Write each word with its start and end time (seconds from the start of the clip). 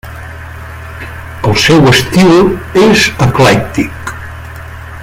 El 1.49 1.53
seu 1.65 1.85
estil 1.91 2.49
és 2.87 3.07
eclèctic. 3.27 4.15